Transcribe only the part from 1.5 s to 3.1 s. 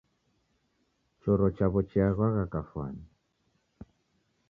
chawo chiaghwagha kafwani.